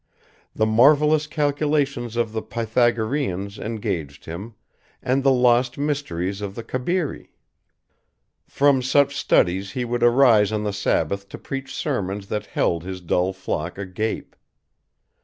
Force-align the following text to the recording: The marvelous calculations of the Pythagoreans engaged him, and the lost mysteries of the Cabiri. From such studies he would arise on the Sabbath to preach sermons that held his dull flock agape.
The 0.55 0.65
marvelous 0.65 1.27
calculations 1.27 2.15
of 2.15 2.31
the 2.31 2.41
Pythagoreans 2.41 3.59
engaged 3.59 4.25
him, 4.25 4.55
and 4.99 5.21
the 5.21 5.31
lost 5.31 5.77
mysteries 5.77 6.41
of 6.41 6.55
the 6.55 6.63
Cabiri. 6.63 7.29
From 8.47 8.81
such 8.81 9.15
studies 9.15 9.73
he 9.73 9.85
would 9.85 10.01
arise 10.01 10.51
on 10.51 10.63
the 10.63 10.73
Sabbath 10.73 11.29
to 11.29 11.37
preach 11.37 11.71
sermons 11.75 12.29
that 12.29 12.47
held 12.47 12.83
his 12.83 12.99
dull 12.99 13.31
flock 13.31 13.77
agape. 13.77 14.35